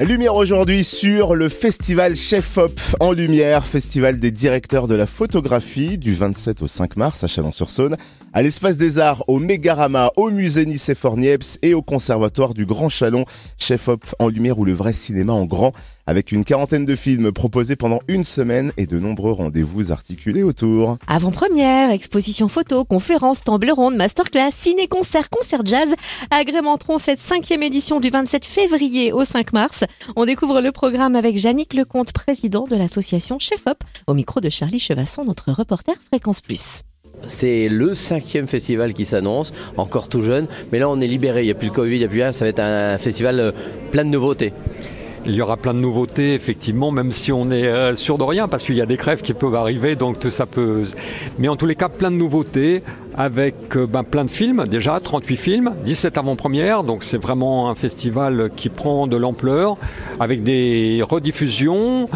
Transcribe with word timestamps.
Lumière 0.00 0.36
aujourd'hui 0.36 0.84
sur 0.84 1.34
le 1.34 1.48
festival 1.48 2.14
Chef 2.14 2.56
Hop 2.56 2.80
en 3.00 3.10
Lumière, 3.10 3.66
festival 3.66 4.20
des 4.20 4.30
directeurs 4.30 4.86
de 4.86 4.94
la 4.94 5.08
photographie 5.08 5.98
du 5.98 6.14
27 6.14 6.62
au 6.62 6.68
5 6.68 6.96
mars 6.96 7.24
à 7.24 7.26
Chalon-sur-Saône, 7.26 7.96
à 8.32 8.40
l'espace 8.40 8.76
des 8.76 9.00
arts, 9.00 9.24
au 9.26 9.40
Mégarama, 9.40 10.12
au 10.14 10.30
musée 10.30 10.66
Nicéphore-Niepce 10.66 11.58
et 11.62 11.74
au 11.74 11.82
conservatoire 11.82 12.54
du 12.54 12.64
Grand 12.64 12.88
Chalon. 12.88 13.24
Chef 13.58 13.88
Hop 13.88 14.04
en 14.20 14.28
Lumière 14.28 14.60
ou 14.60 14.64
le 14.64 14.72
vrai 14.72 14.92
cinéma 14.92 15.32
en 15.32 15.46
grand 15.46 15.72
avec 16.08 16.32
une 16.32 16.42
quarantaine 16.42 16.86
de 16.86 16.96
films 16.96 17.32
proposés 17.32 17.76
pendant 17.76 18.00
une 18.08 18.24
semaine 18.24 18.72
et 18.78 18.86
de 18.86 18.98
nombreux 18.98 19.32
rendez-vous 19.32 19.92
articulés 19.92 20.42
autour. 20.42 20.96
Avant-première, 21.06 21.90
exposition 21.90 22.48
photo, 22.48 22.86
conférences, 22.86 23.44
table 23.44 23.70
ronde, 23.70 23.94
masterclass, 23.94 24.50
ciné-concert, 24.52 25.28
concert 25.28 25.60
jazz 25.66 25.94
agrémenteront 26.30 26.96
cette 26.96 27.20
cinquième 27.20 27.62
édition 27.62 28.00
du 28.00 28.08
27 28.08 28.46
février 28.46 29.12
au 29.12 29.26
5 29.26 29.52
mars. 29.52 29.84
On 30.16 30.24
découvre 30.24 30.62
le 30.62 30.72
programme 30.72 31.14
avec 31.14 31.44
Yannick 31.44 31.74
Lecomte, 31.74 32.14
président 32.14 32.64
de 32.64 32.74
l'association 32.74 33.38
Chef 33.38 33.60
Hop, 33.66 33.84
au 34.06 34.14
micro 34.14 34.40
de 34.40 34.48
Charlie 34.48 34.80
Chevasson, 34.80 35.26
notre 35.26 35.52
reporter 35.52 35.94
Fréquence 36.10 36.40
Plus. 36.40 36.84
C'est 37.26 37.68
le 37.68 37.92
cinquième 37.92 38.46
festival 38.46 38.94
qui 38.94 39.04
s'annonce, 39.04 39.52
encore 39.76 40.08
tout 40.08 40.22
jeune, 40.22 40.46
mais 40.72 40.78
là 40.78 40.88
on 40.88 41.02
est 41.02 41.06
libéré, 41.06 41.42
il 41.42 41.46
n'y 41.46 41.50
a 41.50 41.54
plus 41.54 41.68
le 41.68 41.74
Covid, 41.74 41.96
il 41.96 41.98
n'y 41.98 42.04
a 42.04 42.08
plus 42.08 42.22
rien, 42.22 42.32
ça 42.32 42.46
va 42.46 42.48
être 42.48 42.60
un 42.60 42.96
festival 42.96 43.40
euh, 43.40 43.52
plein 43.90 44.04
de 44.04 44.10
nouveautés. 44.10 44.54
Il 45.28 45.34
y 45.34 45.42
aura 45.42 45.58
plein 45.58 45.74
de 45.74 45.78
nouveautés, 45.78 46.32
effectivement, 46.32 46.90
même 46.90 47.12
si 47.12 47.32
on 47.32 47.50
est 47.50 47.66
euh, 47.66 47.94
sûr 47.96 48.16
de 48.16 48.24
rien, 48.24 48.48
parce 48.48 48.64
qu'il 48.64 48.76
y 48.76 48.80
a 48.80 48.86
des 48.86 48.96
crèves 48.96 49.20
qui 49.20 49.34
peuvent 49.34 49.54
arriver, 49.54 49.94
donc 49.94 50.16
ça 50.30 50.46
peut. 50.46 50.84
Mais 51.38 51.48
en 51.48 51.56
tous 51.56 51.66
les 51.66 51.74
cas, 51.74 51.90
plein 51.90 52.10
de 52.10 52.16
nouveautés, 52.16 52.82
avec 53.14 53.76
euh, 53.76 53.86
ben, 53.86 54.04
plein 54.04 54.24
de 54.24 54.30
films, 54.30 54.64
déjà, 54.64 54.98
38 54.98 55.36
films, 55.36 55.74
17 55.84 56.16
avant-premières, 56.16 56.82
donc 56.82 57.04
c'est 57.04 57.18
vraiment 57.18 57.68
un 57.68 57.74
festival 57.74 58.50
qui 58.56 58.70
prend 58.70 59.06
de 59.06 59.18
l'ampleur, 59.18 59.76
avec 60.18 60.42
des 60.42 61.02
rediffusions. 61.06 62.08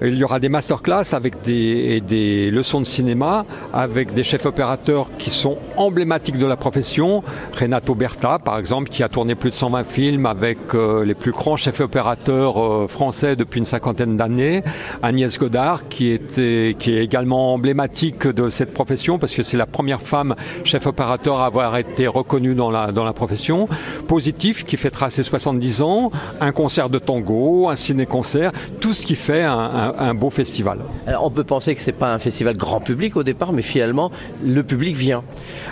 Il 0.00 0.16
y 0.16 0.22
aura 0.22 0.38
des 0.38 0.48
masterclass 0.48 1.12
avec 1.12 1.40
des, 1.42 2.00
des, 2.00 2.52
leçons 2.52 2.80
de 2.80 2.86
cinéma, 2.86 3.44
avec 3.72 4.14
des 4.14 4.22
chefs 4.22 4.46
opérateurs 4.46 5.08
qui 5.18 5.30
sont 5.30 5.58
emblématiques 5.76 6.38
de 6.38 6.46
la 6.46 6.56
profession. 6.56 7.24
Renato 7.58 7.96
Berta, 7.96 8.38
par 8.38 8.58
exemple, 8.58 8.90
qui 8.90 9.02
a 9.02 9.08
tourné 9.08 9.34
plus 9.34 9.50
de 9.50 9.56
120 9.56 9.84
films 9.84 10.26
avec 10.26 10.58
euh, 10.74 11.04
les 11.04 11.14
plus 11.14 11.32
grands 11.32 11.56
chefs 11.56 11.80
opérateurs 11.80 12.62
euh, 12.62 12.86
français 12.86 13.34
depuis 13.34 13.58
une 13.58 13.66
cinquantaine 13.66 14.16
d'années. 14.16 14.62
Agnès 15.02 15.36
Godard, 15.36 15.88
qui, 15.88 16.10
était, 16.10 16.76
qui 16.78 16.96
est 16.96 17.02
également 17.02 17.54
emblématique 17.54 18.28
de 18.28 18.50
cette 18.50 18.72
profession, 18.72 19.18
parce 19.18 19.34
que 19.34 19.42
c'est 19.42 19.56
la 19.56 19.66
première 19.66 20.00
femme 20.00 20.36
chef 20.62 20.86
opérateur 20.86 21.40
à 21.40 21.46
avoir 21.46 21.76
été 21.76 22.06
reconnue 22.06 22.54
dans 22.54 22.70
la, 22.70 22.92
dans 22.92 23.04
la 23.04 23.12
profession. 23.12 23.68
Positif, 24.06 24.64
qui 24.64 24.76
fêtera 24.76 25.10
ses 25.10 25.24
70 25.24 25.82
ans. 25.82 26.12
Un 26.40 26.52
concert 26.52 26.88
de 26.88 27.00
tango, 27.00 27.68
un 27.68 27.76
ciné-concert, 27.76 28.52
tout 28.80 28.92
ce 28.92 29.04
qui 29.04 29.16
fait 29.16 29.42
un 29.42 29.87
un, 29.98 30.14
beau 30.14 30.30
festival. 30.30 30.78
Alors 31.06 31.24
on 31.24 31.30
peut 31.30 31.44
penser 31.44 31.74
que 31.74 31.80
c'est 31.80 31.92
pas 31.92 32.12
un 32.12 32.18
festival 32.18 32.56
grand 32.56 32.80
public 32.80 33.16
au 33.16 33.22
départ, 33.22 33.52
mais 33.52 33.62
finalement 33.62 34.10
le 34.44 34.62
public 34.62 34.96
vient. 34.96 35.22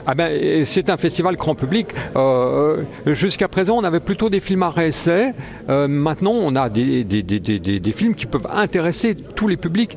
Ah 0.06 0.14
ben, 0.14 0.64
c'est 0.64 0.90
un 0.90 0.96
festival 0.96 1.36
grand 1.36 1.54
public. 1.54 1.88
Euh, 2.16 2.82
jusqu'à 3.06 3.48
présent, 3.48 3.76
on 3.76 3.84
avait 3.84 4.00
plutôt 4.00 4.30
des 4.30 4.40
films 4.40 4.62
à 4.62 4.70
réessai. 4.70 5.32
Euh, 5.68 5.88
maintenant, 5.88 6.32
on 6.32 6.54
a 6.56 6.68
des, 6.68 7.04
des, 7.04 7.22
des, 7.22 7.40
des, 7.40 7.92
films 7.92 8.14
qui 8.14 8.26
peuvent 8.26 8.46
intéresser 8.52 9.14
tous 9.14 9.48
les 9.48 9.56
publics. 9.56 9.96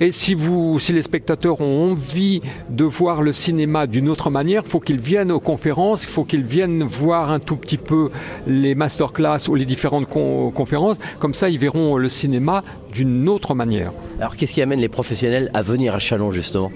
Et 0.00 0.12
si, 0.12 0.34
vous, 0.34 0.78
si 0.78 0.92
les 0.92 1.02
spectateurs 1.02 1.60
ont 1.60 1.92
envie 1.92 2.40
de 2.68 2.84
voir 2.84 3.22
le 3.22 3.32
cinéma 3.32 3.86
d'une 3.86 4.08
autre 4.08 4.30
manière, 4.30 4.62
il 4.64 4.70
faut 4.70 4.80
qu'ils 4.80 5.00
viennent 5.00 5.32
aux 5.32 5.40
conférences, 5.40 6.04
il 6.04 6.10
faut 6.10 6.24
qu'ils 6.24 6.44
viennent 6.44 6.82
voir 6.84 7.30
un 7.30 7.40
tout 7.40 7.56
petit 7.56 7.76
peu 7.76 8.10
les 8.46 8.74
masterclass 8.74 9.48
ou 9.48 9.54
les 9.54 9.66
différentes 9.66 10.08
conférences. 10.08 10.96
Comme 11.18 11.34
ça, 11.34 11.48
ils 11.48 11.58
verront 11.58 11.96
le 11.96 12.08
cinéma 12.08 12.62
d'une 12.92 13.28
autre 13.28 13.54
manière. 13.54 13.92
Alors 14.20 14.36
qu'est-ce 14.36 14.52
qui 14.52 14.60
amène 14.60 14.80
les 14.80 14.88
professionnels 14.88 15.50
à 15.54 15.62
venir 15.62 15.94
à 15.94 15.98
Chalon 15.98 16.30
justement? 16.30 16.70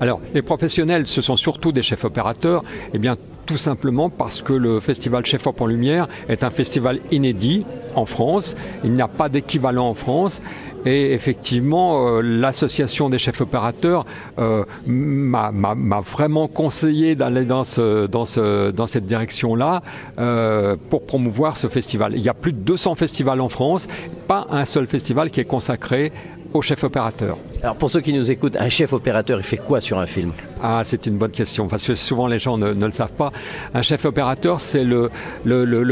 Alors 0.00 0.20
les 0.32 0.42
professionnels, 0.42 1.06
ce 1.08 1.20
sont 1.20 1.36
surtout 1.36 1.72
des 1.72 1.82
chefs 1.82 2.04
opérateurs. 2.04 2.62
Eh 2.92 2.98
bien 2.98 3.16
tout 3.46 3.56
simplement 3.56 4.08
parce 4.08 4.42
que 4.42 4.52
le 4.52 4.80
festival 4.80 5.26
Chef 5.26 5.46
Hop 5.46 5.60
en 5.60 5.66
Lumière 5.66 6.08
est 6.28 6.44
un 6.44 6.50
festival 6.50 7.00
inédit 7.10 7.66
en 7.94 8.06
France. 8.06 8.56
Il 8.84 8.92
n'y 8.92 9.02
a 9.02 9.08
pas 9.08 9.28
d'équivalent 9.28 9.88
en 9.88 9.94
France. 9.94 10.40
Et 10.86 11.12
effectivement, 11.12 12.08
euh, 12.08 12.20
l'association 12.20 13.08
des 13.08 13.18
chefs 13.18 13.40
opérateurs 13.40 14.04
euh, 14.38 14.64
m'a 14.86 16.00
vraiment 16.00 16.46
conseillé 16.46 17.14
d'aller 17.14 17.46
dans, 17.46 17.64
cette 17.64 19.06
direction-là 19.06 19.82
euh, 20.18 20.76
pour 20.90 21.06
promouvoir 21.06 21.56
ce 21.56 21.68
festival. 21.68 22.12
Il 22.16 22.22
y 22.22 22.28
a 22.28 22.34
plus 22.34 22.52
de 22.52 22.58
200 22.58 22.96
festivals 22.96 23.40
en 23.40 23.48
France, 23.48 23.88
pas 24.28 24.46
un 24.50 24.66
seul 24.66 24.86
festival 24.86 25.30
qui 25.30 25.40
est 25.40 25.46
consacré 25.46 26.12
au 26.54 26.62
chef 26.62 26.82
opérateur. 26.84 27.36
Alors 27.62 27.76
pour 27.76 27.90
ceux 27.90 28.00
qui 28.00 28.12
nous 28.12 28.30
écoutent, 28.30 28.56
un 28.56 28.68
chef 28.68 28.92
opérateur, 28.92 29.38
il 29.38 29.44
fait 29.44 29.58
quoi 29.58 29.80
sur 29.80 29.98
un 29.98 30.06
film? 30.06 30.32
Ah, 30.62 30.82
c'est 30.84 31.06
une 31.06 31.18
bonne 31.18 31.30
question, 31.30 31.68
parce 31.68 31.86
que 31.86 31.94
souvent 31.94 32.26
les 32.26 32.38
gens 32.38 32.56
ne, 32.56 32.72
le 32.72 32.92
savent 32.92 33.12
pas. 33.12 33.32
Un 33.74 33.82
chef 33.82 34.04
opérateur, 34.04 34.60
c'est 34.60 34.84
le, 34.84 35.10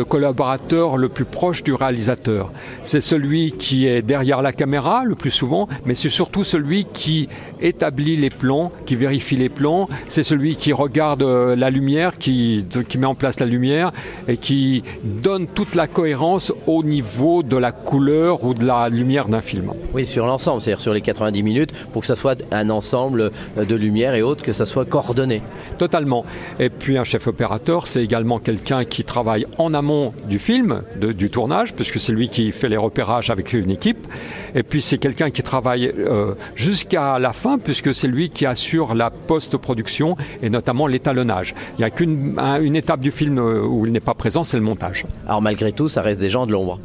collaborateur 0.04 0.96
le 0.96 1.08
plus 1.08 1.24
proche 1.24 1.62
du 1.62 1.74
réalisateur. 1.74 2.50
C'est 2.82 3.00
celui 3.00 3.52
qui 3.52 3.86
est 3.86 4.02
derrière 4.02 4.42
la 4.42 4.52
caméra 4.52 5.04
le 5.04 5.14
plus 5.14 5.30
souvent, 5.30 5.68
mais 5.84 5.94
c'est 5.94 6.10
surtout 6.10 6.44
celui 6.44 6.84
qui 6.84 7.28
établit 7.60 8.16
les 8.16 8.30
plans, 8.30 8.72
qui 8.86 8.96
vérifie 8.96 9.36
les 9.36 9.48
plans. 9.48 9.88
C'est 10.08 10.22
celui 10.22 10.56
qui 10.56 10.72
regarde 10.72 11.22
euh, 11.22 11.56
la 11.56 11.70
lumière, 11.70 12.18
qui, 12.18 12.64
met 12.98 13.06
en 13.06 13.14
place 13.14 13.40
la 13.40 13.46
lumière 13.46 13.92
et 14.28 14.36
qui 14.36 14.82
donne 15.02 15.46
toute 15.46 15.74
la 15.74 15.86
cohérence 15.86 16.52
au 16.66 16.82
niveau 16.82 17.42
de 17.42 17.56
la 17.56 17.72
couleur 17.72 18.44
ou 18.44 18.54
de 18.54 18.64
la 18.64 18.88
lumière 18.88 19.28
d'un 19.28 19.40
film. 19.40 19.72
Oui, 19.92 20.06
sur 20.06 20.26
l'ensemble, 20.26 20.60
c'est-à-dire 20.60 20.80
sur 20.80 20.92
les 20.92 21.00
90 21.00 21.42
minutes 21.42 21.72
pour 21.92 22.02
que 22.02 22.06
ça 22.06 22.16
soit 22.16 22.42
un 22.52 22.70
ensemble 22.70 23.30
de 23.56 23.74
lumière 23.74 24.14
et 24.14 24.22
autres, 24.22 24.42
soit 24.64 24.84
coordonné. 24.84 25.42
Totalement. 25.78 26.24
Et 26.58 26.70
puis 26.70 26.98
un 26.98 27.04
chef 27.04 27.26
opérateur, 27.26 27.86
c'est 27.86 28.02
également 28.02 28.38
quelqu'un 28.38 28.84
qui 28.84 29.04
travaille 29.04 29.46
en 29.58 29.74
amont 29.74 30.12
du 30.28 30.38
film, 30.38 30.82
du 30.96 31.30
tournage, 31.30 31.74
puisque 31.74 31.98
c'est 31.98 32.12
lui 32.12 32.28
qui 32.28 32.52
fait 32.52 32.68
les 32.68 32.76
repérages 32.76 33.30
avec 33.30 33.52
une 33.52 33.70
équipe. 33.70 34.06
Et 34.54 34.62
puis 34.62 34.82
c'est 34.82 34.98
quelqu'un 34.98 35.30
qui 35.30 35.42
travaille 35.42 35.92
euh, 35.98 36.34
jusqu'à 36.54 37.18
la 37.18 37.32
fin, 37.32 37.58
puisque 37.58 37.94
c'est 37.94 38.08
lui 38.08 38.30
qui 38.30 38.46
assure 38.46 38.94
la 38.94 39.10
post-production 39.10 40.16
et 40.42 40.50
notamment 40.50 40.86
l'étalonnage. 40.86 41.54
Il 41.78 41.80
n'y 41.80 41.84
a 41.84 41.90
qu'une 41.90 42.38
une 42.60 42.76
étape 42.76 43.00
du 43.00 43.10
film 43.10 43.38
euh, 43.38 43.62
où 43.62 43.86
il 43.86 43.92
n'est 43.92 44.00
pas 44.00 44.14
présent, 44.14 44.44
c'est 44.44 44.56
le 44.56 44.62
montage. 44.62 45.04
Alors 45.26 45.42
malgré 45.42 45.72
tout, 45.72 45.88
ça 45.88 46.02
reste 46.02 46.20
des 46.20 46.28
gens 46.28 46.46
de 46.46 46.52
l'ombre. 46.52 46.80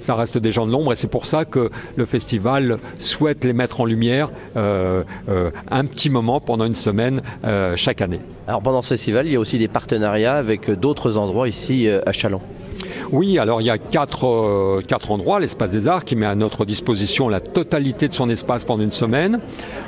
Ça 0.00 0.14
reste 0.14 0.38
des 0.38 0.52
gens 0.52 0.66
de 0.66 0.72
l'ombre 0.72 0.92
et 0.92 0.96
c'est 0.96 1.08
pour 1.08 1.26
ça 1.26 1.44
que 1.44 1.70
le 1.96 2.06
festival 2.06 2.78
souhaite 2.98 3.44
les 3.44 3.52
mettre 3.52 3.80
en 3.80 3.84
lumière 3.84 4.30
euh, 4.56 5.04
euh, 5.28 5.50
un 5.70 5.84
petit 5.84 6.10
moment 6.10 6.40
pendant 6.40 6.64
une 6.64 6.74
semaine 6.74 7.20
euh, 7.44 7.76
chaque 7.76 8.00
année. 8.00 8.20
Alors 8.46 8.62
pendant 8.62 8.82
ce 8.82 8.88
festival, 8.88 9.26
il 9.26 9.32
y 9.32 9.36
a 9.36 9.40
aussi 9.40 9.58
des 9.58 9.68
partenariats 9.68 10.36
avec 10.36 10.70
d'autres 10.70 11.16
endroits 11.16 11.48
ici 11.48 11.88
à 11.88 12.12
Chalon. 12.12 12.40
Oui, 13.10 13.38
alors 13.38 13.62
il 13.62 13.64
y 13.64 13.70
a 13.70 13.78
quatre, 13.78 14.82
quatre 14.86 15.10
endroits. 15.10 15.40
L'espace 15.40 15.70
des 15.70 15.88
arts 15.88 16.04
qui 16.04 16.14
met 16.14 16.26
à 16.26 16.34
notre 16.34 16.66
disposition 16.66 17.30
la 17.30 17.40
totalité 17.40 18.06
de 18.06 18.12
son 18.12 18.28
espace 18.28 18.66
pendant 18.66 18.84
une 18.84 18.92
semaine. 18.92 19.40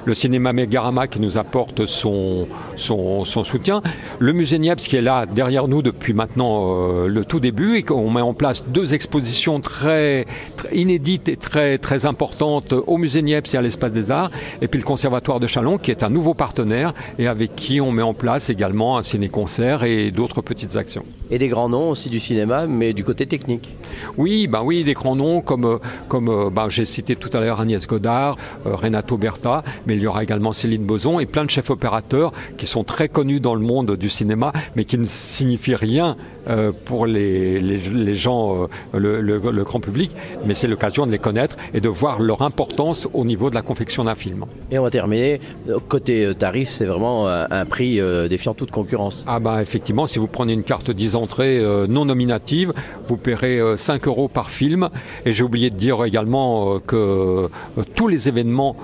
Le 0.06 0.14
cinéma 0.14 0.54
Megarama 0.54 1.06
qui 1.06 1.20
nous 1.20 1.36
apporte 1.36 1.84
son, 1.84 2.46
soutien. 2.76 3.82
Le 4.18 4.32
musée 4.32 4.58
Niepce 4.58 4.88
qui 4.88 4.96
est 4.96 5.02
là 5.02 5.26
derrière 5.26 5.68
nous 5.68 5.82
depuis 5.82 6.14
maintenant 6.14 7.06
le 7.06 7.24
tout 7.26 7.40
début 7.40 7.76
et 7.76 7.82
qu'on 7.82 8.10
met 8.10 8.22
en 8.22 8.32
place 8.32 8.64
deux 8.66 8.94
expositions 8.94 9.60
très, 9.60 10.24
inédites 10.72 11.28
et 11.28 11.36
très, 11.36 11.76
très 11.76 12.06
importantes 12.06 12.72
au 12.72 12.96
musée 12.96 13.20
Niepce 13.20 13.52
et 13.52 13.58
à 13.58 13.62
l'espace 13.62 13.92
des 13.92 14.10
arts 14.10 14.30
et 14.62 14.68
puis 14.68 14.80
le 14.80 14.86
Conservatoire 14.86 15.40
de 15.40 15.46
Chalon 15.46 15.76
qui 15.76 15.90
est 15.90 16.02
un 16.02 16.10
nouveau 16.10 16.32
partenaire 16.32 16.94
et 17.18 17.26
avec 17.26 17.54
qui 17.54 17.82
on 17.82 17.92
met 17.92 18.02
en 18.02 18.14
place 18.14 18.48
également 18.48 18.96
un 18.96 19.02
ciné-concert 19.02 19.84
et 19.84 20.10
d'autres 20.10 20.40
petites 20.40 20.76
actions. 20.76 21.04
Et 21.30 21.38
des 21.38 21.48
grands 21.48 21.68
noms 21.68 21.90
aussi 21.90 22.08
du 22.08 22.18
cinéma, 22.18 22.66
mais 22.66 22.94
du 22.94 23.04
technique. 23.14 23.76
Oui, 24.16 24.46
ben 24.46 24.62
oui, 24.62 24.84
des 24.84 24.94
grands 24.94 25.16
noms 25.16 25.40
comme, 25.40 25.78
comme 26.08 26.50
ben 26.52 26.68
j'ai 26.68 26.84
cité 26.84 27.16
tout 27.16 27.30
à 27.32 27.40
l'heure 27.40 27.60
Agnès 27.60 27.86
Godard, 27.86 28.36
euh, 28.66 28.74
Renato 28.74 29.16
Berta, 29.16 29.62
mais 29.86 29.96
il 29.96 30.02
y 30.02 30.06
aura 30.06 30.22
également 30.22 30.52
Céline 30.52 30.84
Boson 30.84 31.20
et 31.20 31.26
plein 31.26 31.44
de 31.44 31.50
chefs 31.50 31.70
opérateurs 31.70 32.32
qui 32.56 32.66
sont 32.66 32.84
très 32.84 33.08
connus 33.08 33.40
dans 33.40 33.54
le 33.54 33.60
monde 33.60 33.96
du 33.96 34.08
cinéma, 34.08 34.52
mais 34.76 34.84
qui 34.84 34.98
ne 34.98 35.06
signifient 35.06 35.74
rien 35.74 36.16
euh, 36.48 36.72
pour 36.84 37.06
les, 37.06 37.60
les, 37.60 38.14
gens, 38.14 38.68
euh, 38.94 38.98
le, 38.98 39.20
le, 39.20 39.64
grand 39.64 39.80
public, 39.80 40.14
mais 40.46 40.54
c'est 40.54 40.68
l'occasion 40.68 41.06
de 41.06 41.12
les 41.12 41.18
connaître 41.18 41.56
et 41.74 41.80
de 41.80 41.88
voir 41.88 42.20
leur 42.20 42.42
importance 42.42 43.08
au 43.12 43.24
niveau 43.24 43.50
de 43.50 43.54
la 43.54 43.62
confection 43.62 44.04
d'un 44.04 44.14
film. 44.14 44.46
Et 44.70 44.78
on 44.78 44.82
va 44.82 44.90
terminer, 44.90 45.40
côté 45.88 46.32
tarif, 46.38 46.70
c'est 46.70 46.86
vraiment 46.86 47.28
un 47.28 47.64
prix 47.66 48.00
défiant 48.28 48.54
toute 48.54 48.70
concurrence. 48.70 49.24
Ah 49.26 49.38
bah 49.38 49.60
effectivement, 49.60 50.06
si 50.06 50.18
vous 50.18 50.28
prenez 50.28 50.52
une 50.52 50.62
carte 50.62 50.90
10 50.90 51.14
entrées 51.14 51.62
non 51.88 52.04
nominative, 52.04 52.72
vous 53.06 53.16
paierez 53.16 53.60
5 53.76 54.06
euros 54.06 54.28
par 54.28 54.50
film. 54.50 54.88
Et 55.26 55.32
j'ai 55.32 55.44
oublié 55.44 55.70
de 55.70 55.76
dire 55.76 56.04
également 56.04 56.78
que 56.80 57.48
tous 57.94 58.08
les 58.08 58.28
événements, 58.28 58.76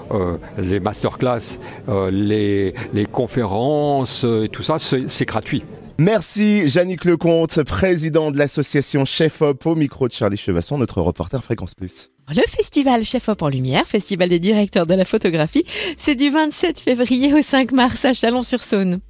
les 0.58 0.80
masterclass, 0.80 1.58
les, 2.10 2.74
les 2.92 3.06
conférences 3.06 4.24
et 4.24 4.48
tout 4.48 4.62
ça, 4.62 4.76
c'est 4.78 5.24
gratuit. 5.24 5.62
Merci 5.98 6.64
Yannick 6.66 7.06
Lecomte, 7.06 7.62
président 7.62 8.30
de 8.30 8.36
l'association 8.36 9.06
Chef 9.06 9.40
Hop 9.40 9.64
au 9.64 9.74
micro 9.74 10.08
de 10.08 10.12
Charlie 10.12 10.36
Chevasson, 10.36 10.76
notre 10.76 11.00
reporter 11.00 11.42
Fréquence 11.42 11.74
Plus. 11.74 12.10
Le 12.28 12.42
festival 12.46 13.02
Chef 13.02 13.30
Hop 13.30 13.40
en 13.40 13.48
Lumière, 13.48 13.86
festival 13.86 14.28
des 14.28 14.38
directeurs 14.38 14.86
de 14.86 14.94
la 14.94 15.06
photographie, 15.06 15.64
c'est 15.96 16.14
du 16.14 16.28
27 16.28 16.80
février 16.80 17.32
au 17.32 17.40
5 17.40 17.72
mars 17.72 18.04
à 18.04 18.12
Chalon-sur-Saône. 18.12 19.00